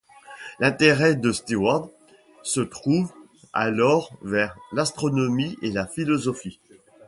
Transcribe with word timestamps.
L'intérêt 0.57 1.13
de 1.13 1.31
Stewart 1.31 1.87
se 2.41 2.61
tourne 2.61 3.07
alors 3.53 4.09
vers 4.23 4.55
l'astronomie 4.71 5.59
et 5.61 5.69
la 5.69 5.85
philosophie. 5.85 6.59